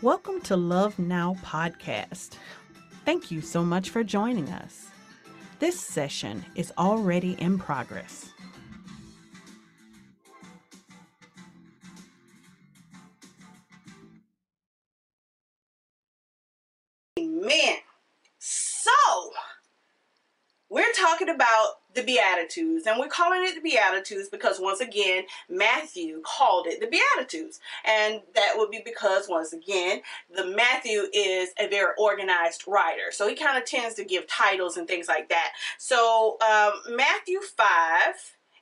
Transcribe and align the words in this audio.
Welcome 0.00 0.40
to 0.42 0.56
Love 0.56 0.96
Now 1.00 1.34
Podcast. 1.44 2.36
Thank 3.04 3.32
you 3.32 3.40
so 3.40 3.64
much 3.64 3.90
for 3.90 4.04
joining 4.04 4.48
us. 4.50 4.86
This 5.58 5.80
session 5.80 6.44
is 6.54 6.72
already 6.78 7.32
in 7.40 7.58
progress. 7.58 8.30
Amen. 17.18 17.78
We're 20.78 20.92
talking 20.92 21.28
about 21.28 21.80
the 21.94 22.04
Beatitudes, 22.04 22.86
and 22.86 23.00
we're 23.00 23.08
calling 23.08 23.42
it 23.42 23.56
the 23.56 23.60
Beatitudes 23.60 24.28
because, 24.28 24.60
once 24.60 24.78
again, 24.78 25.24
Matthew 25.48 26.22
called 26.24 26.68
it 26.68 26.80
the 26.80 26.86
Beatitudes. 26.86 27.58
And 27.84 28.22
that 28.36 28.52
would 28.54 28.70
be 28.70 28.80
because, 28.84 29.28
once 29.28 29.52
again, 29.52 30.02
the 30.32 30.46
Matthew 30.46 31.06
is 31.12 31.48
a 31.58 31.66
very 31.66 31.94
organized 31.98 32.62
writer. 32.68 33.10
So, 33.10 33.26
he 33.28 33.34
kind 33.34 33.58
of 33.58 33.64
tends 33.64 33.96
to 33.96 34.04
give 34.04 34.28
titles 34.28 34.76
and 34.76 34.86
things 34.86 35.08
like 35.08 35.28
that. 35.30 35.54
So, 35.78 36.36
um, 36.42 36.94
Matthew 36.94 37.40
5 37.40 37.66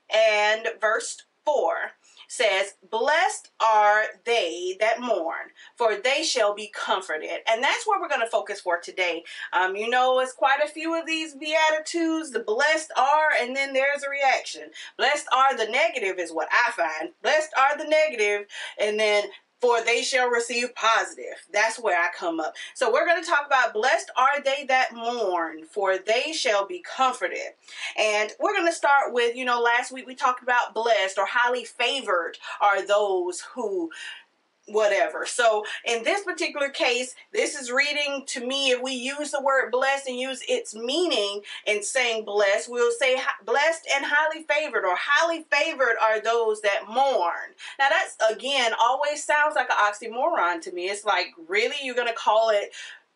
and 0.09 0.69
verse 0.81 1.23
4 1.45 1.93
says, 2.29 2.75
Blessed 2.91 3.51
are 3.61 4.05
they 4.25 4.77
that 4.81 5.01
mourn, 5.01 5.51
for 5.77 5.97
they 5.97 6.23
shall 6.23 6.55
be 6.55 6.73
comforted. 6.75 7.41
And 7.49 7.63
that's 7.63 7.87
where 7.87 8.01
we're 8.01 8.09
going 8.09 8.21
to 8.21 8.27
focus 8.27 8.61
for 8.61 8.79
today. 8.79 9.25
Um, 9.53 9.77
you 9.77 9.89
know, 9.89 10.21
it's 10.21 10.33
quite 10.33 10.61
a 10.65 10.69
few 10.69 10.99
of 10.99 11.07
these 11.07 11.35
Beatitudes. 11.35 12.31
The 12.31 12.41
blessed 12.41 12.93
are, 12.97 13.31
and 13.41 13.55
then 13.55 13.73
there's 13.73 14.03
a 14.03 14.11
reaction. 14.11 14.71
Blessed 14.97 15.27
are 15.33 15.57
the 15.57 15.71
negative, 15.71 16.19
is 16.19 16.33
what 16.33 16.49
I 16.51 16.71
find. 16.73 17.13
Blessed 17.23 17.53
are 17.59 17.79
the 17.79 17.89
negative, 17.89 18.47
and 18.79 18.99
then 18.99 19.25
for 19.61 19.83
they 19.83 20.03
shall 20.03 20.29
receive 20.29 20.75
positive. 20.75 21.47
That's 21.53 21.79
where 21.79 21.99
I 21.99 22.09
come 22.17 22.41
up. 22.41 22.55
So 22.75 22.93
we're 22.93 23.07
going 23.07 23.23
to 23.23 23.29
talk 23.29 23.47
about 23.47 23.73
blessed 23.73 24.11
are 24.17 24.43
they 24.43 24.65
that 24.69 24.95
mourn, 24.95 25.65
for 25.65 25.99
they 25.99 26.33
shall 26.33 26.67
be 26.67 26.83
comforted. 26.83 27.55
And 27.99 28.33
we're 28.39 28.55
going 28.55 28.67
to 28.67 28.73
start 28.73 29.13
with, 29.13 29.35
you 29.37 29.45
know, 29.45 29.61
last 29.61 29.93
week 29.93 30.07
we 30.07 30.15
talked 30.15 30.43
about 30.43 30.75
blessed 30.75 31.19
or 31.19 31.27
highly 31.27 31.65
favored 31.65 32.39
are 32.61 32.87
those 32.87 33.41
who 33.41 33.91
whatever. 34.67 35.25
So 35.27 35.65
in 35.85 36.03
this 36.03 36.23
particular 36.25 36.69
case, 36.69 37.15
this 37.33 37.55
is 37.55 37.71
reading 37.71 38.25
to 38.27 38.47
me, 38.47 38.71
if 38.71 38.83
we 38.83 38.93
use 38.93 39.31
the 39.31 39.43
word 39.43 39.71
blessed 39.71 40.09
and 40.09 40.19
use 40.19 40.43
its 40.49 40.75
meaning 40.75 41.43
in 41.67 41.83
saying 41.83 42.25
blessed, 42.25 42.71
we'll 42.71 42.93
say 42.99 43.17
blessed 43.45 43.89
and 43.95 44.05
highly 44.07 44.45
favored 44.45 44.85
or 44.85 44.97
highly 44.99 45.47
favored 45.53 45.97
are 46.03 46.21
those 46.21 46.61
that 46.63 46.85
mourn. 46.89 47.55
Now 47.79 47.89
that's 47.91 48.17
again 48.31 48.73
always 48.81 49.23
sounds 49.23 49.55
like 49.55 49.71
an 49.71 49.77
oxymoron 49.77 50.61
to 50.63 50.73
me. 50.73 50.87
It's 50.87 51.05
like, 51.05 51.29
really? 51.49 51.77
You're 51.83 51.95
going 51.95 52.09
to 52.09 52.15
call 52.15 52.51
it, 52.51 52.73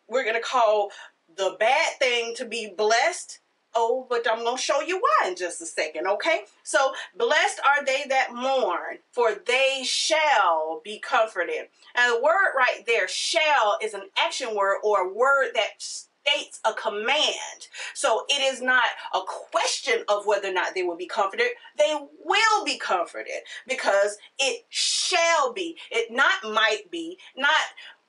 we're 0.07 0.23
going 0.23 0.35
to 0.35 0.41
call 0.41 0.91
the 1.35 1.55
bad 1.59 1.97
thing 1.99 2.33
to 2.35 2.45
be 2.45 2.73
blessed 2.77 3.40
Oh, 3.75 4.05
but 4.09 4.27
I'm 4.29 4.43
going 4.43 4.57
to 4.57 4.61
show 4.61 4.81
you 4.81 4.99
why 4.99 5.29
in 5.29 5.35
just 5.35 5.61
a 5.61 5.65
second, 5.65 6.07
okay? 6.07 6.41
So, 6.63 6.93
blessed 7.17 7.61
are 7.65 7.85
they 7.85 8.03
that 8.09 8.33
mourn, 8.33 8.99
for 9.11 9.33
they 9.45 9.83
shall 9.85 10.81
be 10.83 10.99
comforted. 10.99 11.67
And 11.95 12.13
the 12.13 12.21
word 12.21 12.53
right 12.57 12.83
there, 12.85 13.07
shall, 13.07 13.77
is 13.81 13.93
an 13.93 14.03
action 14.21 14.55
word 14.55 14.79
or 14.83 15.01
a 15.01 15.13
word 15.13 15.51
that 15.55 15.79
states 15.79 16.59
a 16.65 16.73
command. 16.73 17.67
So, 17.93 18.25
it 18.29 18.41
is 18.53 18.61
not 18.61 18.83
a 19.13 19.21
question 19.25 20.03
of 20.09 20.25
whether 20.25 20.49
or 20.49 20.53
not 20.53 20.75
they 20.75 20.83
will 20.83 20.97
be 20.97 21.07
comforted. 21.07 21.47
They 21.77 21.95
will 22.25 22.65
be 22.65 22.77
comforted 22.77 23.43
because 23.67 24.17
it 24.37 24.65
shall 24.69 25.53
be. 25.53 25.77
It 25.91 26.11
not 26.11 26.43
might 26.43 26.91
be, 26.91 27.17
not 27.37 27.55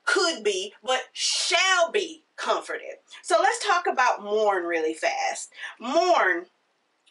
could 0.05 0.43
be, 0.43 0.75
but 0.83 1.03
shall 1.13 1.91
be 1.93 2.25
comforted. 2.43 2.97
So 3.23 3.37
let's 3.41 3.65
talk 3.65 3.87
about 3.87 4.23
mourn 4.23 4.65
really 4.65 4.95
fast. 4.95 5.53
Mourn 5.81 6.47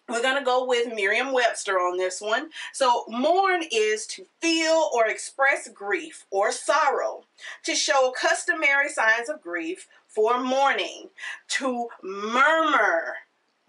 we're 0.10 0.22
going 0.22 0.38
to 0.38 0.44
go 0.44 0.66
with 0.66 0.94
Merriam 0.94 1.32
Webster 1.32 1.80
on 1.80 1.98
this 1.98 2.20
one. 2.20 2.50
So, 2.74 3.06
mourn 3.08 3.64
is 3.72 4.06
to 4.08 4.26
feel 4.42 4.90
or 4.94 5.08
express 5.08 5.70
grief 5.70 6.26
or 6.32 6.52
sorrow, 6.52 7.24
to 7.64 7.76
show 7.76 8.12
customary 8.20 8.90
signs 8.90 9.30
of 9.30 9.42
grief 9.42 9.88
for 10.08 10.42
mourning, 10.44 11.10
to 11.50 11.88
murmur 12.04 13.14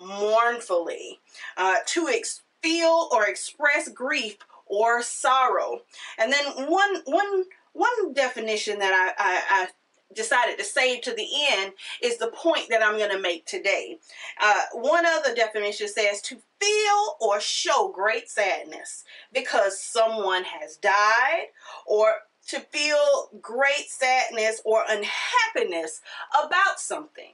mournfully, 0.01 1.21
uh, 1.57 1.77
to 1.87 2.09
ex- 2.09 2.43
feel 2.61 3.09
or 3.13 3.27
express 3.27 3.89
grief 3.89 4.39
or 4.67 5.03
sorrow. 5.03 5.83
And 6.19 6.33
then 6.33 6.45
one 6.69 7.03
one 7.05 7.45
one 7.73 8.13
definition 8.15 8.79
that 8.81 8.93
I, 8.93 9.23
I, 9.23 9.63
I 9.65 9.69
decided 10.15 10.59
to 10.59 10.65
save 10.65 11.03
to 11.03 11.15
the 11.15 11.29
end 11.51 11.73
is 12.03 12.19
the 12.19 12.29
point 12.29 12.67
that 12.71 12.83
I'm 12.83 12.99
going 12.99 13.11
to 13.11 13.21
make 13.21 13.47
today. 13.47 13.99
Uh, 14.41 14.63
one 14.73 15.07
other 15.07 15.35
definition 15.35 15.89
says 15.89 16.21
to 16.23 16.39
feel 16.61 17.17
or 17.21 17.41
show 17.41 17.93
great 17.95 18.29
sadness 18.29 19.05
because 19.33 19.83
someone 19.83 20.45
has 20.45 20.77
died 20.77 21.47
or 21.87 22.15
to 22.49 22.61
feel 22.61 23.31
great 23.41 23.89
sadness 23.89 24.61
or 24.65 24.85
unhappiness 24.89 26.01
about 26.35 26.79
something. 26.79 27.33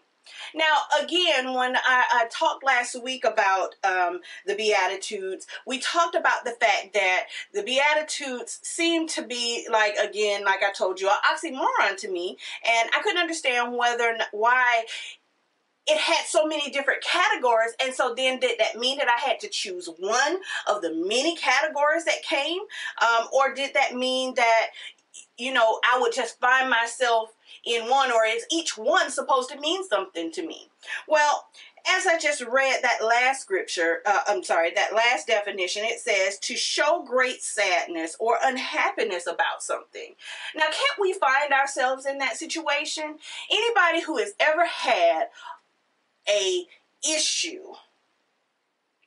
Now, 0.54 0.76
again, 1.02 1.54
when 1.54 1.76
I, 1.76 2.04
I 2.12 2.26
talked 2.30 2.64
last 2.64 3.00
week 3.02 3.24
about 3.24 3.74
um, 3.84 4.20
the 4.46 4.54
Beatitudes, 4.54 5.46
we 5.66 5.78
talked 5.78 6.14
about 6.14 6.44
the 6.44 6.52
fact 6.52 6.94
that 6.94 7.26
the 7.52 7.62
Beatitudes 7.62 8.60
seem 8.62 9.06
to 9.08 9.22
be 9.22 9.66
like, 9.70 9.96
again, 9.96 10.44
like 10.44 10.62
I 10.62 10.72
told 10.72 11.00
you, 11.00 11.08
an 11.08 11.14
oxymoron 11.32 11.96
to 11.98 12.10
me, 12.10 12.36
and 12.66 12.90
I 12.94 13.00
couldn't 13.02 13.20
understand 13.20 13.76
whether 13.76 14.16
why 14.32 14.84
it 15.86 15.98
had 15.98 16.26
so 16.26 16.46
many 16.46 16.70
different 16.70 17.02
categories 17.02 17.72
and 17.82 17.94
so 17.94 18.14
then 18.14 18.38
did 18.38 18.58
that 18.58 18.76
mean 18.78 18.98
that 18.98 19.08
i 19.08 19.28
had 19.28 19.40
to 19.40 19.48
choose 19.48 19.88
one 19.98 20.36
of 20.66 20.82
the 20.82 20.94
many 20.94 21.34
categories 21.36 22.04
that 22.04 22.22
came? 22.22 22.60
Um, 23.00 23.28
or 23.32 23.54
did 23.54 23.72
that 23.74 23.94
mean 23.94 24.34
that 24.34 24.66
you 25.38 25.52
know 25.52 25.80
i 25.90 25.98
would 25.98 26.12
just 26.12 26.38
find 26.40 26.68
myself 26.68 27.30
in 27.68 27.88
one, 27.90 28.10
or 28.10 28.24
is 28.24 28.46
each 28.50 28.78
one 28.78 29.10
supposed 29.10 29.50
to 29.50 29.60
mean 29.60 29.86
something 29.86 30.32
to 30.32 30.46
me? 30.46 30.70
Well, 31.06 31.48
as 31.88 32.06
I 32.06 32.18
just 32.18 32.42
read 32.42 32.80
that 32.82 33.04
last 33.04 33.42
scripture, 33.42 33.98
uh, 34.04 34.20
I'm 34.26 34.42
sorry, 34.42 34.72
that 34.74 34.94
last 34.94 35.26
definition, 35.26 35.84
it 35.84 36.00
says 36.00 36.38
to 36.40 36.56
show 36.56 37.04
great 37.06 37.42
sadness 37.42 38.16
or 38.18 38.36
unhappiness 38.42 39.26
about 39.26 39.62
something. 39.62 40.14
Now, 40.54 40.64
can't 40.64 41.00
we 41.00 41.12
find 41.12 41.52
ourselves 41.52 42.06
in 42.06 42.18
that 42.18 42.36
situation? 42.36 43.18
Anybody 43.50 44.02
who 44.02 44.18
has 44.18 44.32
ever 44.40 44.66
had 44.66 45.28
a 46.28 46.66
issue, 47.08 47.74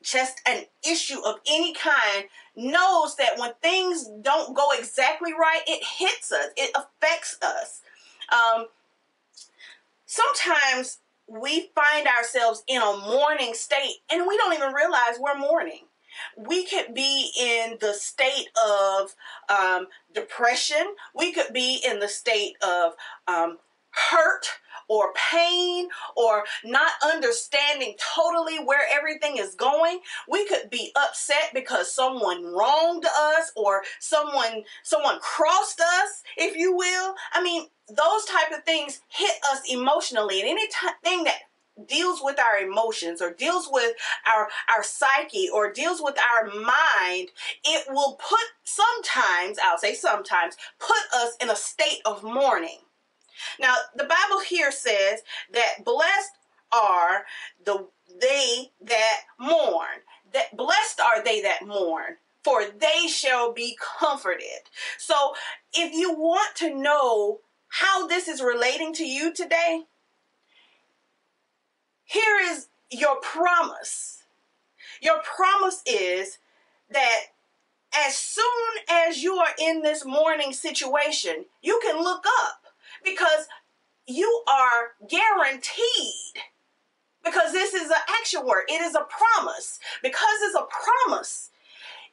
just 0.01 0.41
an 0.47 0.65
issue 0.89 1.19
of 1.25 1.35
any 1.47 1.73
kind, 1.73 2.25
knows 2.55 3.15
that 3.17 3.37
when 3.37 3.53
things 3.61 4.09
don't 4.21 4.55
go 4.55 4.69
exactly 4.77 5.33
right, 5.33 5.61
it 5.67 5.83
hits 5.83 6.31
us, 6.31 6.49
it 6.57 6.71
affects 6.75 7.37
us. 7.41 7.81
Um, 8.31 8.67
sometimes 10.05 10.99
we 11.27 11.69
find 11.73 12.07
ourselves 12.07 12.63
in 12.67 12.81
a 12.81 12.97
mourning 12.97 13.53
state 13.53 13.97
and 14.11 14.27
we 14.27 14.37
don't 14.37 14.53
even 14.53 14.73
realize 14.73 15.17
we're 15.19 15.37
mourning. 15.37 15.85
We 16.37 16.65
could 16.65 16.93
be 16.93 17.31
in 17.39 17.77
the 17.79 17.93
state 17.93 18.49
of 18.67 19.15
um, 19.49 19.87
depression. 20.13 20.95
We 21.15 21.31
could 21.31 21.53
be 21.53 21.81
in 21.87 21.99
the 21.99 22.09
state 22.09 22.55
of 22.61 22.93
um, 23.27 23.57
hurt 23.91 24.45
or 24.87 25.13
pain 25.31 25.87
or 26.17 26.43
not 26.65 26.91
understanding 27.03 27.95
totally 28.15 28.57
where 28.57 28.81
everything 28.93 29.37
is 29.37 29.55
going 29.55 29.99
we 30.29 30.45
could 30.47 30.69
be 30.69 30.91
upset 30.95 31.51
because 31.53 31.93
someone 31.93 32.43
wronged 32.43 33.05
us 33.05 33.51
or 33.55 33.81
someone 33.99 34.63
someone 34.83 35.19
crossed 35.19 35.79
us 35.79 36.23
if 36.37 36.55
you 36.55 36.75
will 36.75 37.15
i 37.33 37.41
mean 37.41 37.67
those 37.95 38.25
type 38.25 38.51
of 38.57 38.63
things 38.63 39.01
hit 39.09 39.35
us 39.51 39.61
emotionally 39.69 40.41
and 40.41 40.49
anything 40.49 41.23
that 41.23 41.39
deals 41.87 42.19
with 42.21 42.37
our 42.39 42.57
emotions 42.59 43.21
or 43.21 43.31
deals 43.31 43.67
with 43.71 43.95
our 44.31 44.49
our 44.75 44.83
psyche 44.83 45.47
or 45.51 45.71
deals 45.71 46.01
with 46.01 46.15
our 46.19 46.47
mind 46.47 47.29
it 47.63 47.85
will 47.89 48.19
put 48.21 48.39
sometimes 48.63 49.57
i'll 49.63 49.77
say 49.79 49.93
sometimes 49.93 50.57
put 50.79 50.97
us 51.15 51.35
in 51.41 51.49
a 51.49 51.55
state 51.55 52.01
of 52.05 52.23
mourning 52.23 52.77
now, 53.59 53.75
the 53.95 54.03
Bible 54.03 54.41
here 54.41 54.71
says 54.71 55.21
that 55.53 55.83
blessed 55.83 56.31
are 56.71 57.25
the 57.63 57.87
they 58.19 58.71
that 58.81 59.21
mourn. 59.39 60.03
That 60.33 60.55
blessed 60.55 60.99
are 61.01 61.23
they 61.23 61.41
that 61.41 61.65
mourn, 61.65 62.17
for 62.43 62.63
they 62.65 63.07
shall 63.07 63.51
be 63.53 63.77
comforted. 63.99 64.69
So, 64.97 65.33
if 65.73 65.93
you 65.93 66.13
want 66.13 66.55
to 66.57 66.73
know 66.73 67.39
how 67.71 68.05
this 68.05 68.27
is 68.27 68.41
relating 68.41 68.93
to 68.93 69.05
you 69.05 69.33
today, 69.33 69.83
here 72.03 72.37
is 72.43 72.67
your 72.91 73.15
promise. 73.21 74.23
Your 75.01 75.21
promise 75.21 75.81
is 75.85 76.37
that 76.89 77.21
as 77.95 78.17
soon 78.17 78.43
as 78.89 79.23
you 79.23 79.35
are 79.35 79.53
in 79.57 79.81
this 79.81 80.05
mourning 80.05 80.51
situation, 80.51 81.45
you 81.61 81.79
can 81.81 82.03
look 82.03 82.25
up 82.41 82.63
because 83.05 83.47
you 84.05 84.43
are 84.49 85.07
guaranteed. 85.09 86.43
Because 87.23 87.53
this 87.53 87.73
is 87.73 87.89
an 87.89 88.01
action 88.19 88.45
word. 88.45 88.63
It 88.67 88.81
is 88.81 88.95
a 88.95 89.07
promise. 89.07 89.79
Because 90.01 90.41
it's 90.41 90.55
a 90.55 90.65
promise 91.07 91.51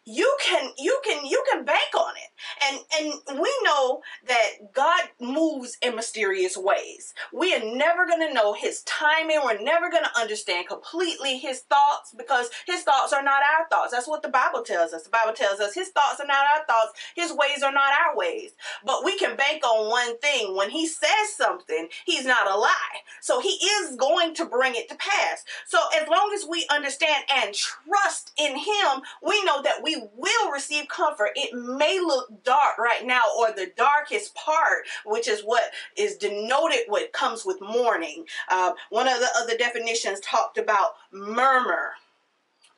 you 0.09 0.37
can 0.43 0.71
you 0.79 0.99
can 1.05 1.25
you 1.27 1.45
can 1.53 1.65
bank 1.65 1.95
on 1.95 2.15
it. 2.17 2.31
And 2.67 2.81
and 2.99 3.41
we 3.41 3.53
know 3.63 4.03
that 4.27 4.73
god 4.75 5.03
moves 5.21 5.77
in 5.83 5.95
mysterious 5.95 6.57
ways. 6.57 7.15
We 7.33 7.55
are 7.55 7.65
never 7.65 8.07
going 8.07 8.27
to 8.27 8.35
know 8.35 8.55
his 8.55 8.83
timing. 8.83 9.41
We're 9.45 9.61
never 9.61 9.91
going 9.91 10.05
to 10.05 10.19
understand 10.19 10.69
completely 10.69 11.39
his 11.39 11.61
thoughts 11.61 12.15
because 12.17 12.51
his 12.67 12.83
thoughts 12.83 13.13
are 13.13 13.23
not 13.23 13.43
our 13.43 13.69
thoughts. 13.69 13.93
That's 13.93 14.09
what 14.09 14.23
the 14.23 14.29
bible 14.29 14.63
tells 14.63 14.93
us. 14.93 15.05
The 15.05 15.11
bible 15.11 15.35
tells 15.35 15.61
us 15.61 15.75
his 15.75 15.89
thoughts 15.89 16.21
are 16.21 16.27
not 16.27 16.45
our 16.57 16.65
thoughts. 16.67 16.99
His 17.15 17.33
ways 17.33 17.63
are 17.63 17.73
not 17.73 17.93
our 18.07 18.17
ways. 18.17 18.53
But 18.85 19.05
we 19.05 19.19
can 19.19 19.37
bank 19.37 19.65
on 19.65 19.91
one 19.91 20.19
thing. 20.19 20.57
When 20.57 20.71
he 20.71 20.87
says 20.87 21.35
something 21.37 21.89
he's 22.05 22.25
not 22.27 22.51
a 22.51 22.59
lie. 22.59 23.03
So 23.21 23.41
he 23.41 23.51
is 23.51 23.97
going 23.97 24.35
to 24.35 24.45
bring 24.45 24.75
it 24.75 24.89
to 24.89 24.97
pass. 24.97 25.45
So 25.67 25.79
as 26.01 26.09
long 26.09 26.33
as 26.35 26.47
we 26.49 26.67
understand 26.71 27.25
and 27.35 27.55
trust 27.55 28.33
in 28.39 28.57
him 28.57 29.03
we 29.23 29.43
know 29.45 29.63
that 29.63 29.83
we 29.83 29.97
will 30.17 30.53
receive 30.53 30.89
comfort. 30.89 31.31
It 31.35 31.55
may 31.55 32.01
look 32.01 32.45
dark 32.45 32.79
right 32.79 32.88
now, 33.05 33.23
or 33.39 33.53
the 33.53 33.73
darkest 33.77 34.35
part, 34.35 34.87
which 35.05 35.29
is 35.29 35.43
what 35.43 35.63
is 35.97 36.17
denoted 36.17 36.81
what 36.89 37.13
comes 37.13 37.45
with 37.45 37.61
mourning. 37.61 38.25
Uh, 38.51 38.73
one 38.91 39.09
of 39.09 39.19
the 39.21 39.29
other 39.37 39.57
definitions 39.57 40.21
talked 40.21 40.59
about 40.59 40.95
murmur. 41.13 41.93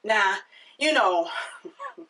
Now, 0.05 0.37
you 0.79 0.93
know, 0.93 1.29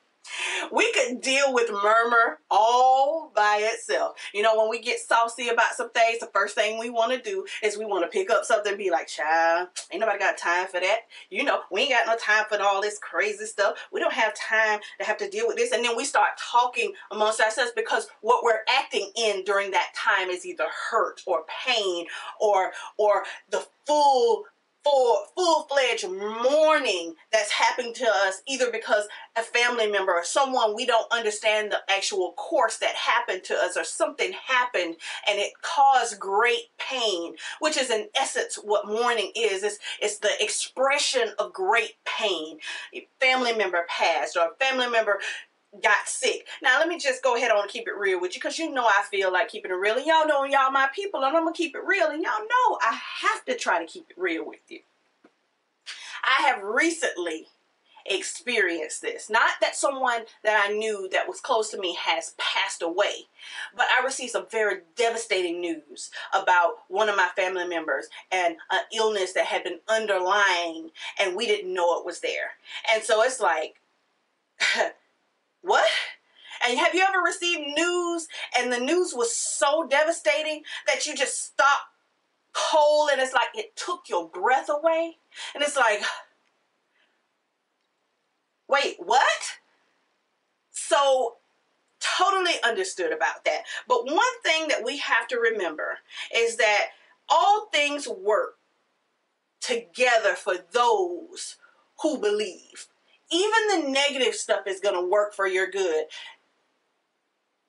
we 0.72 0.92
could 0.92 1.20
deal 1.20 1.52
with 1.52 1.70
murmur 1.70 2.38
all 2.50 3.32
by 3.34 3.60
itself. 3.72 4.16
You 4.32 4.42
know, 4.42 4.58
when 4.58 4.68
we 4.68 4.80
get 4.80 4.98
saucy 4.98 5.48
about 5.48 5.74
some 5.74 5.90
things, 5.90 6.18
the 6.18 6.30
first 6.32 6.54
thing 6.54 6.78
we 6.78 6.90
want 6.90 7.12
to 7.12 7.30
do 7.30 7.44
is 7.62 7.78
we 7.78 7.84
want 7.84 8.04
to 8.04 8.08
pick 8.08 8.30
up 8.30 8.44
something 8.44 8.72
and 8.72 8.78
be 8.78 8.90
like, 8.90 9.08
child, 9.08 9.68
ain't 9.90 10.00
nobody 10.00 10.18
got 10.18 10.38
time 10.38 10.66
for 10.66 10.80
that. 10.80 11.00
You 11.30 11.44
know, 11.44 11.60
we 11.70 11.82
ain't 11.82 11.90
got 11.90 12.06
no 12.06 12.16
time 12.16 12.44
for 12.48 12.60
all 12.62 12.80
this 12.80 12.98
crazy 12.98 13.46
stuff. 13.46 13.78
We 13.92 14.00
don't 14.00 14.12
have 14.12 14.34
time 14.34 14.80
to 14.98 15.06
have 15.06 15.16
to 15.18 15.30
deal 15.30 15.46
with 15.46 15.56
this. 15.56 15.72
And 15.72 15.84
then 15.84 15.96
we 15.96 16.04
start 16.04 16.30
talking 16.38 16.92
amongst 17.10 17.40
ourselves 17.40 17.72
because 17.74 18.08
what 18.20 18.44
we're 18.44 18.64
acting 18.68 19.10
in 19.16 19.44
during 19.44 19.70
that 19.72 19.92
time 19.94 20.28
is 20.28 20.46
either 20.46 20.66
hurt 20.90 21.22
or 21.26 21.44
pain 21.64 22.06
or 22.40 22.72
or 22.98 23.24
the 23.50 23.66
full 23.86 24.44
for 24.84 25.18
full-fledged 25.36 26.08
mourning 26.10 27.14
that's 27.32 27.52
happening 27.52 27.94
to 27.94 28.06
us 28.06 28.42
either 28.48 28.70
because 28.70 29.06
a 29.36 29.42
family 29.42 29.90
member 29.90 30.12
or 30.12 30.24
someone 30.24 30.74
we 30.74 30.86
don't 30.86 31.10
understand 31.12 31.70
the 31.70 31.78
actual 31.88 32.32
course 32.32 32.78
that 32.78 32.94
happened 32.94 33.44
to 33.44 33.54
us 33.54 33.76
or 33.76 33.84
something 33.84 34.32
happened 34.32 34.96
and 35.28 35.38
it 35.38 35.52
caused 35.62 36.18
great 36.18 36.66
pain 36.78 37.34
which 37.60 37.76
is 37.76 37.90
in 37.90 38.08
essence 38.16 38.56
what 38.56 38.86
mourning 38.86 39.32
is. 39.34 39.62
It's, 39.62 39.78
it's 40.00 40.18
the 40.18 40.30
expression 40.40 41.32
of 41.38 41.52
great 41.52 41.94
pain. 42.04 42.58
A 42.94 43.06
family 43.20 43.54
member 43.54 43.86
passed 43.88 44.36
or 44.36 44.48
a 44.48 44.64
family 44.64 44.88
member 44.88 45.20
got 45.82 46.08
sick. 46.08 46.46
Now 46.62 46.78
let 46.78 46.88
me 46.88 46.98
just 46.98 47.22
go 47.22 47.36
ahead 47.36 47.50
on 47.50 47.62
and 47.62 47.70
keep 47.70 47.86
it 47.86 47.96
real 47.96 48.20
with 48.20 48.34
you 48.34 48.40
because 48.40 48.58
you 48.58 48.70
know 48.70 48.86
I 48.86 49.02
feel 49.10 49.32
like 49.32 49.48
keeping 49.48 49.70
it 49.70 49.74
real 49.74 49.96
and 49.96 50.06
y'all 50.06 50.26
know 50.26 50.44
y'all 50.44 50.70
my 50.70 50.88
people 50.94 51.22
and 51.22 51.36
I'm 51.36 51.44
gonna 51.44 51.54
keep 51.54 51.76
it 51.76 51.84
real 51.86 52.08
and 52.08 52.22
y'all 52.22 52.40
know 52.40 52.78
I 52.82 52.98
have 53.22 53.44
to 53.46 53.56
try 53.56 53.78
to 53.78 53.90
keep 53.90 54.06
it 54.10 54.20
real 54.20 54.46
with 54.46 54.60
you. 54.68 54.80
I 56.24 56.48
have 56.48 56.62
recently 56.62 57.46
experienced 58.06 59.02
this. 59.02 59.30
Not 59.30 59.50
that 59.60 59.76
someone 59.76 60.22
that 60.42 60.66
I 60.66 60.72
knew 60.72 61.08
that 61.12 61.28
was 61.28 61.40
close 61.40 61.70
to 61.70 61.78
me 61.78 61.96
has 62.00 62.34
passed 62.38 62.82
away, 62.82 63.26
but 63.76 63.86
I 63.96 64.04
received 64.04 64.32
some 64.32 64.46
very 64.50 64.80
devastating 64.96 65.60
news 65.60 66.10
about 66.32 66.78
one 66.88 67.08
of 67.08 67.16
my 67.16 67.28
family 67.36 67.68
members 67.68 68.08
and 68.32 68.56
an 68.70 68.80
illness 68.92 69.32
that 69.34 69.46
had 69.46 69.64
been 69.64 69.80
underlying 69.88 70.90
and 71.20 71.36
we 71.36 71.46
didn't 71.46 71.72
know 71.72 71.98
it 71.98 72.06
was 72.06 72.20
there. 72.20 72.52
And 72.92 73.02
so 73.02 73.22
it's 73.22 73.40
like 73.40 73.80
What? 75.62 75.88
And 76.66 76.78
have 76.78 76.94
you 76.94 77.04
ever 77.06 77.20
received 77.20 77.76
news 77.76 78.28
and 78.58 78.72
the 78.72 78.80
news 78.80 79.14
was 79.14 79.34
so 79.34 79.86
devastating 79.88 80.62
that 80.86 81.06
you 81.06 81.14
just 81.14 81.42
stopped 81.42 81.88
cold 82.52 83.10
and 83.12 83.20
it's 83.20 83.32
like 83.32 83.48
it 83.54 83.76
took 83.76 84.08
your 84.08 84.28
breath 84.28 84.68
away? 84.68 85.16
And 85.54 85.62
it's 85.62 85.76
like, 85.76 86.02
wait, 88.68 88.96
what? 88.98 89.58
So 90.70 91.36
totally 92.00 92.54
understood 92.64 93.12
about 93.12 93.44
that. 93.44 93.62
But 93.86 94.06
one 94.06 94.40
thing 94.42 94.68
that 94.68 94.84
we 94.84 94.98
have 94.98 95.28
to 95.28 95.36
remember 95.38 95.98
is 96.34 96.56
that 96.56 96.88
all 97.28 97.68
things 97.72 98.08
work 98.08 98.56
together 99.60 100.34
for 100.34 100.54
those 100.72 101.56
who 102.02 102.18
believe 102.18 102.86
even 103.30 103.84
the 103.84 103.90
negative 103.90 104.34
stuff 104.34 104.66
is 104.66 104.80
going 104.80 104.94
to 104.94 105.08
work 105.08 105.34
for 105.34 105.46
your 105.46 105.68
good. 105.70 106.06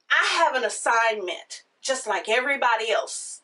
I 0.10 0.44
have 0.44 0.56
an 0.56 0.64
assignment 0.64 1.64
just 1.82 2.08
like 2.08 2.28
everybody 2.30 2.92
else. 2.92 3.42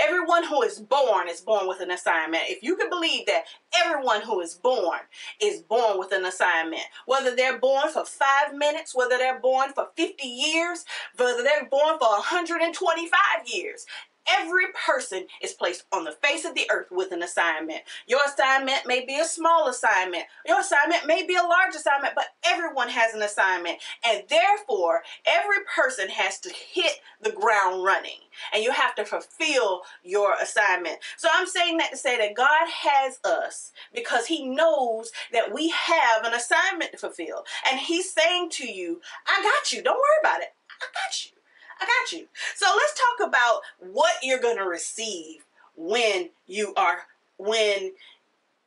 Everyone 0.00 0.44
who 0.44 0.62
is 0.62 0.78
born 0.78 1.28
is 1.28 1.40
born 1.40 1.66
with 1.66 1.80
an 1.80 1.90
assignment. 1.90 2.44
If 2.46 2.62
you 2.62 2.76
can 2.76 2.88
believe 2.88 3.26
that 3.26 3.46
everyone 3.74 4.20
who 4.20 4.40
is 4.40 4.54
born 4.54 5.00
is 5.42 5.60
born 5.60 5.98
with 5.98 6.12
an 6.12 6.24
assignment, 6.24 6.84
whether 7.06 7.34
they're 7.34 7.58
born 7.58 7.90
for 7.90 8.04
five 8.04 8.54
minutes, 8.54 8.94
whether 8.94 9.18
they're 9.18 9.40
born 9.40 9.72
for 9.74 9.88
50 9.96 10.24
years, 10.24 10.84
whether 11.16 11.42
they're 11.42 11.68
born 11.68 11.98
for 11.98 12.08
125 12.10 13.10
years, 13.46 13.86
Every 14.30 14.66
person 14.86 15.26
is 15.42 15.52
placed 15.52 15.84
on 15.92 16.04
the 16.04 16.12
face 16.12 16.44
of 16.44 16.54
the 16.54 16.68
earth 16.72 16.88
with 16.90 17.12
an 17.12 17.22
assignment. 17.22 17.80
Your 18.06 18.20
assignment 18.26 18.86
may 18.86 19.04
be 19.04 19.18
a 19.18 19.24
small 19.24 19.68
assignment. 19.68 20.24
Your 20.46 20.60
assignment 20.60 21.06
may 21.06 21.26
be 21.26 21.34
a 21.34 21.42
large 21.42 21.74
assignment, 21.74 22.14
but 22.14 22.26
everyone 22.44 22.88
has 22.88 23.14
an 23.14 23.22
assignment. 23.22 23.78
And 24.06 24.22
therefore, 24.28 25.02
every 25.26 25.58
person 25.74 26.08
has 26.08 26.38
to 26.40 26.50
hit 26.50 26.92
the 27.22 27.32
ground 27.32 27.84
running. 27.84 28.20
And 28.52 28.62
you 28.62 28.72
have 28.72 28.94
to 28.96 29.04
fulfill 29.04 29.82
your 30.02 30.34
assignment. 30.40 30.98
So 31.16 31.28
I'm 31.32 31.46
saying 31.46 31.78
that 31.78 31.90
to 31.90 31.96
say 31.96 32.18
that 32.18 32.36
God 32.36 32.68
has 32.68 33.18
us 33.24 33.72
because 33.94 34.26
He 34.26 34.48
knows 34.48 35.10
that 35.32 35.52
we 35.52 35.70
have 35.70 36.24
an 36.24 36.34
assignment 36.34 36.92
to 36.92 36.98
fulfill. 36.98 37.44
And 37.70 37.80
He's 37.80 38.12
saying 38.12 38.50
to 38.50 38.70
you, 38.70 39.00
I 39.26 39.42
got 39.42 39.72
you. 39.72 39.82
Don't 39.82 39.96
worry 39.96 40.20
about 40.20 40.40
it. 40.42 40.48
I 40.80 40.86
got 40.94 41.24
you. 41.24 41.37
I 41.80 41.86
got 41.86 42.12
you. 42.12 42.26
So 42.54 42.66
let's 42.66 42.94
talk 42.94 43.28
about 43.28 43.60
what 43.78 44.14
you're 44.22 44.40
going 44.40 44.58
to 44.58 44.64
receive 44.64 45.44
when 45.76 46.30
you 46.46 46.74
are 46.76 47.02
when 47.38 47.92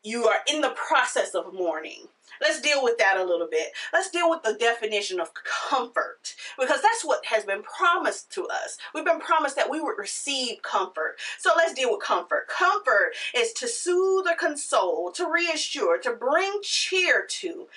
you 0.04 0.26
are 0.26 0.38
in 0.52 0.62
the 0.62 0.74
process 0.88 1.36
of 1.36 1.54
mourning. 1.54 2.08
Let's 2.42 2.60
deal 2.60 2.84
with 2.84 2.98
that 2.98 3.18
a 3.18 3.24
little 3.24 3.48
bit. 3.50 3.72
Let's 3.94 4.10
deal 4.10 4.28
with 4.28 4.42
the 4.42 4.54
definition 4.54 5.20
of 5.20 5.32
comfort 5.44 6.36
because 6.60 6.82
that's 6.82 7.06
what 7.06 7.24
has 7.26 7.44
been 7.44 7.62
promised 7.62 8.32
to 8.32 8.48
us. 8.48 8.80
We've 8.96 9.06
been 9.06 9.20
promised 9.20 9.56
that 9.58 9.70
we 9.70 9.80
would 9.80 10.00
receive 10.00 10.64
comfort. 10.64 11.18
So 11.38 11.52
let's 11.56 11.74
deal 11.74 11.92
with 11.92 12.02
comfort. 12.02 12.48
Comfort 12.48 13.12
is 13.36 13.54
to 13.54 13.68
soothe 13.68 14.26
or 14.26 14.36
console, 14.36 15.12
to 15.12 15.30
reassure, 15.32 16.00
to 16.00 16.14
bring 16.14 16.62
cheer 16.64 17.28
to, 17.30 17.68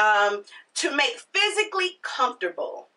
um, 0.00 0.44
to 0.76 0.96
make 0.96 1.18
physically 1.32 1.98
comfortable 2.00 2.88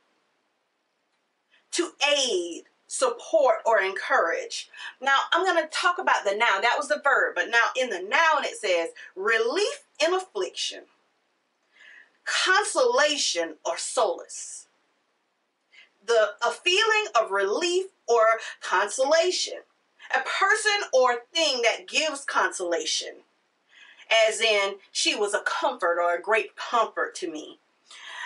to 1.80 1.92
aid, 2.06 2.64
support, 2.88 3.58
or 3.66 3.80
encourage. 3.80 4.70
Now, 5.02 5.16
I'm 5.32 5.46
going 5.46 5.64
to 5.64 5.70
talk 5.72 5.98
about 5.98 6.26
the 6.26 6.32
noun. 6.32 6.62
That 6.62 6.76
was 6.78 6.90
the 6.90 7.02
verb, 7.02 7.36
but 7.36 7.50
now 7.50 7.72
in 7.80 7.90
the 7.90 8.02
noun 8.02 8.44
it 8.44 8.58
says 8.58 8.90
relief 9.16 9.86
in 10.06 10.14
affliction, 10.14 10.84
consolation 12.26 13.56
or 13.66 13.78
solace. 13.78 14.68
The 16.06 16.32
a 16.46 16.52
feeling 16.52 17.06
of 17.20 17.32
relief 17.32 17.86
or 18.08 18.26
consolation. 18.62 19.60
A 20.14 20.20
person 20.20 20.90
or 20.92 21.20
thing 21.34 21.62
that 21.62 21.88
gives 21.88 22.26
consolation. 22.26 23.18
As 24.28 24.42
in, 24.42 24.76
she 24.92 25.16
was 25.16 25.36
a 25.36 25.44
comfort 25.46 26.00
or 26.02 26.16
a 26.16 26.22
great 26.22 26.56
comfort 26.56 27.14
to 27.16 27.32
me. 27.32 27.60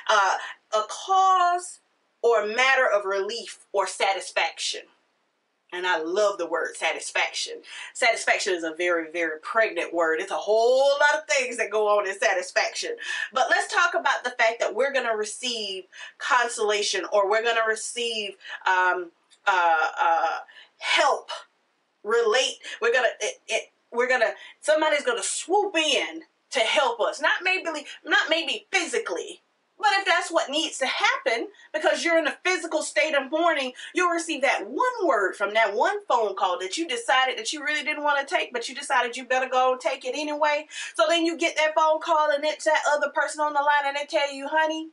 Uh, 0.10 0.38
a 0.74 0.84
cause 0.88 1.80
or 2.24 2.42
a 2.42 2.56
matter 2.56 2.88
of 2.88 3.06
relief 3.06 3.66
or 3.74 3.86
satisfaction. 3.86 4.82
And 5.74 5.88
I 5.88 6.02
love 6.02 6.38
the 6.38 6.46
word 6.46 6.76
satisfaction. 6.76 7.56
Satisfaction 7.94 8.54
is 8.54 8.64
a 8.64 8.76
very, 8.76 9.12
very 9.12 9.40
pregnant 9.42 9.92
word. 9.92 10.20
It's 10.20 10.32
a 10.32 10.36
whole 10.36 10.88
lot 11.00 11.16
of 11.20 11.28
things 11.28 11.58
that 11.58 11.72
go 11.72 11.88
on 11.88 12.08
in 12.08 12.18
satisfaction. 12.18 12.92
But 13.34 13.48
let's 13.50 13.74
talk 13.74 13.96
about 14.00 14.24
the 14.24 14.30
fact 14.32 14.60
that 14.60 14.76
we're 14.76 14.94
going 14.94 15.08
to 15.08 15.18
receive 15.18 15.86
consolation 16.20 17.06
or 17.12 17.28
we're 17.28 17.42
going 17.42 17.56
to 17.56 17.68
receive 17.68 18.36
um, 18.68 19.10
uh, 19.48 19.88
uh, 20.00 20.38
help, 20.78 21.32
relate. 22.04 22.60
We're 22.80 22.94
going 22.94 23.10
to, 23.20 23.58
we're 23.92 24.08
going 24.08 24.22
to, 24.22 24.34
somebody's 24.62 25.04
going 25.04 25.18
to 25.18 25.28
swoop 25.28 25.76
in 25.76 26.22
to 26.52 26.60
help 26.60 27.02
us. 27.02 27.20
Not 27.20 27.42
maybe, 27.42 27.88
not 28.06 28.30
maybe 28.30 28.68
physically, 28.72 29.42
But 29.78 29.92
if 30.00 30.06
that's 30.06 30.32
what 30.32 30.50
needs 30.50 30.78
to 30.78 30.86
happen, 30.86 31.48
because 31.74 32.04
you're 32.04 32.18
in 32.18 32.28
a 32.28 32.38
physical 32.46 32.82
state 32.82 33.16
of 33.16 33.32
mourning, 33.32 33.74
you'll 33.94 34.12
receive 34.12 34.42
that 34.42 34.66
one 34.66 35.08
word 35.08 35.36
from 35.36 35.54
that 35.56 35.76
one 35.76 36.06
phone 36.06 36.36
call 36.36 36.60
that 36.60 36.78
you 36.78 36.88
decided 36.88 37.38
that 37.38 37.52
you 37.52 37.64
really 37.64 37.84
didn't 37.84 38.04
want 38.04 38.26
to 38.26 38.36
take, 38.36 38.54
but 38.54 38.70
you 38.70 38.76
decided 38.76 39.18
you 39.18 39.26
better 39.26 39.50
go 39.50 39.78
take 39.80 40.06
it 40.06 40.16
anyway. 40.16 40.68
So 40.96 41.06
then 41.10 41.26
you 41.26 41.38
get 41.38 41.56
that 41.58 41.76
phone 41.76 42.00
call 42.00 42.30
and 42.32 42.46
it's 42.46 42.66
that 42.66 42.84
other 42.94 43.10
person 43.14 43.42
on 43.42 43.54
the 43.54 43.60
line 43.60 43.88
and 43.88 43.98
they 43.98 44.06
tell 44.06 44.32
you, 44.32 44.48
honey, 44.48 44.90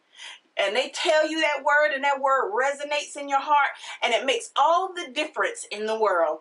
and 0.56 0.74
they 0.74 0.90
tell 0.94 1.28
you 1.28 1.40
that 1.40 1.64
word 1.64 1.94
and 1.94 2.04
that 2.04 2.20
word 2.20 2.52
resonates 2.52 3.16
in 3.20 3.28
your 3.28 3.40
heart 3.40 3.70
and 4.02 4.12
it 4.12 4.26
makes 4.26 4.50
all 4.56 4.92
the 4.92 5.12
difference 5.12 5.66
in 5.70 5.86
the 5.86 5.98
world. 5.98 6.40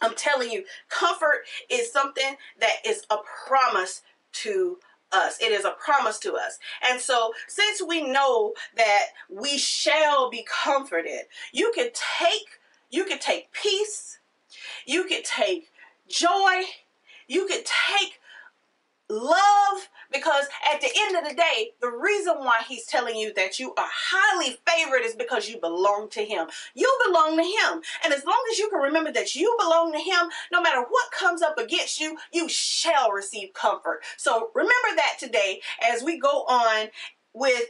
I'm 0.00 0.14
telling 0.14 0.50
you, 0.50 0.64
comfort 0.88 1.44
is 1.68 1.92
something 1.92 2.36
that 2.60 2.76
is 2.86 3.04
a 3.10 3.16
promise 3.46 4.02
to 4.30 4.78
us. 5.12 5.40
It 5.40 5.52
is 5.52 5.64
a 5.64 5.74
promise 5.82 6.18
to 6.20 6.34
us. 6.34 6.58
And 6.88 7.00
so, 7.00 7.32
since 7.46 7.82
we 7.82 8.02
know 8.02 8.54
that 8.76 9.06
we 9.30 9.58
shall 9.58 10.30
be 10.30 10.46
comforted, 10.48 11.22
you 11.52 11.72
can 11.74 11.90
take 11.94 12.46
you 12.90 13.04
can 13.04 13.18
take 13.18 13.52
peace, 13.52 14.18
you 14.86 15.04
can 15.04 15.22
take 15.22 15.68
joy, 16.08 16.62
you 17.26 17.46
can 17.46 17.62
take 17.64 18.14
love 19.10 19.88
because 20.12 20.46
at 20.72 20.80
the 20.80 20.90
end 20.96 21.16
of 21.16 21.28
the 21.28 21.34
day 21.34 21.70
the 21.80 21.90
reason 21.90 22.34
why 22.38 22.60
he's 22.66 22.86
telling 22.86 23.16
you 23.16 23.32
that 23.34 23.58
you 23.58 23.74
are 23.74 23.88
highly 23.90 24.58
favored 24.66 25.02
is 25.02 25.14
because 25.14 25.48
you 25.48 25.58
belong 25.60 26.08
to 26.10 26.24
him. 26.24 26.46
You 26.74 26.98
belong 27.06 27.36
to 27.36 27.42
him. 27.42 27.82
And 28.04 28.12
as 28.12 28.24
long 28.24 28.42
as 28.50 28.58
you 28.58 28.68
can 28.70 28.80
remember 28.80 29.12
that 29.12 29.34
you 29.34 29.54
belong 29.58 29.92
to 29.92 29.98
him 29.98 30.28
no 30.52 30.60
matter 30.60 30.80
what 30.80 31.10
comes 31.12 31.42
up 31.42 31.58
against 31.58 32.00
you 32.00 32.16
you 32.32 32.48
shall 32.48 33.10
receive 33.12 33.52
comfort. 33.54 34.00
So 34.16 34.50
remember 34.54 34.96
that 34.96 35.16
today 35.18 35.60
as 35.82 36.02
we 36.02 36.18
go 36.18 36.44
on 36.48 36.88
with 37.34 37.64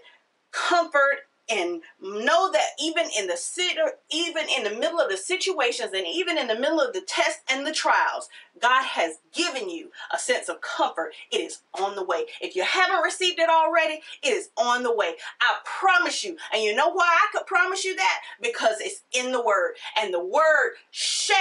comfort 0.53 1.29
and 1.51 1.83
know 2.01 2.51
that 2.53 2.71
even 2.81 3.07
in 3.19 3.27
the 3.27 3.37
sitter, 3.37 3.93
even 4.11 4.45
in 4.57 4.65
the 4.65 4.79
middle 4.79 5.01
of 5.01 5.11
the 5.11 5.17
situations 5.17 5.91
and 5.95 6.07
even 6.07 6.39
in 6.39 6.47
the 6.47 6.59
middle 6.59 6.81
of 6.81 6.93
the 6.93 7.01
tests 7.01 7.43
and 7.51 7.67
the 7.67 7.73
trials 7.73 8.29
god 8.61 8.85
has 8.85 9.19
given 9.33 9.71
you 9.71 9.91
a 10.13 10.19
sense 10.19 10.49
of 10.49 10.61
comfort. 10.61 11.13
It 11.31 11.39
is 11.39 11.61
on 11.79 11.95
the 11.95 12.05
way. 12.05 12.25
If 12.41 12.57
you 12.57 12.63
haven't 12.65 13.03
received 13.03 13.39
it 13.39 13.49
already 13.49 14.01
it 14.23 14.31
is 14.31 14.51
on 14.57 14.83
the 14.83 14.95
way. 14.95 15.15
I 15.41 15.57
promise 15.65 16.25
you. 16.25 16.37
And 16.53 16.63
you 16.63 16.75
know 16.75 16.91
why 16.91 17.07
i 17.07 17.29
could 17.33 17.47
promise 17.47 17.85
you 17.85 17.97
that? 17.97 18.21
Because 18.43 18.77
it's 18.81 19.03
in 19.13 19.33
the 19.33 19.43
word. 19.43 19.75
And 20.01 20.13
the 20.13 20.25
word 20.25 20.75
shall 20.91 21.39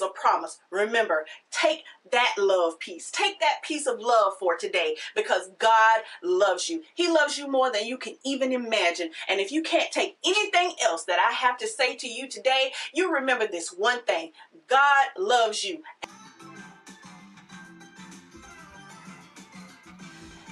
is 0.00 0.06
a 0.06 0.20
promise 0.20 0.58
remember 0.70 1.26
take 1.50 1.84
that 2.10 2.34
love 2.38 2.78
piece 2.78 3.10
take 3.10 3.38
that 3.40 3.58
piece 3.62 3.86
of 3.86 3.98
love 4.00 4.32
for 4.38 4.56
today 4.56 4.96
because 5.14 5.50
god 5.58 6.00
loves 6.22 6.68
you 6.68 6.82
he 6.94 7.08
loves 7.08 7.38
you 7.38 7.50
more 7.50 7.70
than 7.70 7.86
you 7.86 7.98
can 7.98 8.14
even 8.24 8.52
imagine 8.52 9.10
and 9.28 9.40
if 9.40 9.52
you 9.52 9.62
can't 9.62 9.92
take 9.92 10.16
anything 10.24 10.72
else 10.82 11.04
that 11.04 11.18
I 11.18 11.32
have 11.32 11.58
to 11.58 11.66
say 11.66 11.96
to 11.96 12.08
you 12.08 12.28
today, 12.28 12.72
you 12.94 13.12
remember 13.12 13.46
this 13.46 13.68
one 13.68 14.02
thing 14.02 14.32
God 14.68 15.06
loves 15.18 15.64
you. 15.64 15.82